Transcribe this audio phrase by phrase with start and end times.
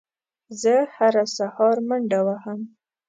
[0.61, 2.59] زه هره سهار منډه وهم